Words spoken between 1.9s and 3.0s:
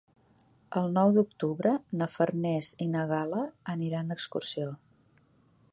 na Farners i